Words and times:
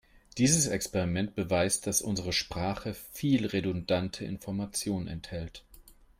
Dieses 0.39 0.65
Experiment 0.65 1.35
beweist, 1.35 1.85
dass 1.85 2.01
unsere 2.01 2.33
Sprache 2.33 2.95
viel 2.95 3.45
redundante 3.45 4.25
Information 4.25 5.07
enthält. 5.07 5.63